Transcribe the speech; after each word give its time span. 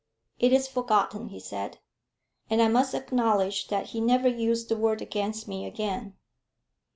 "It 0.39 0.51
is 0.51 0.67
forgotten," 0.67 1.27
he 1.27 1.39
said; 1.39 1.77
and 2.49 2.59
I 2.59 2.67
must 2.69 2.95
acknowledge 2.95 3.67
that 3.67 3.89
he 3.89 4.01
never 4.01 4.27
used 4.27 4.67
the 4.67 4.75
word 4.75 4.99
against 4.99 5.47
me 5.47 5.63
again. 5.63 6.15